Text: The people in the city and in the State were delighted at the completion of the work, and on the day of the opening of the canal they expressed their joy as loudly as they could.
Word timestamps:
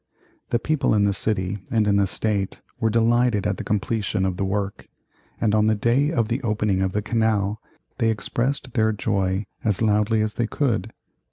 The 0.49 0.57
people 0.57 0.95
in 0.95 1.03
the 1.03 1.13
city 1.13 1.59
and 1.69 1.85
in 1.87 1.97
the 1.97 2.07
State 2.07 2.59
were 2.79 2.89
delighted 2.89 3.45
at 3.45 3.57
the 3.57 3.63
completion 3.63 4.25
of 4.25 4.35
the 4.37 4.43
work, 4.43 4.87
and 5.39 5.53
on 5.53 5.67
the 5.67 5.75
day 5.75 6.11
of 6.11 6.27
the 6.27 6.41
opening 6.41 6.81
of 6.81 6.93
the 6.93 7.03
canal 7.03 7.61
they 7.99 8.09
expressed 8.09 8.73
their 8.73 8.93
joy 8.93 9.45
as 9.63 9.79
loudly 9.79 10.21
as 10.23 10.33
they 10.33 10.47
could. 10.47 10.91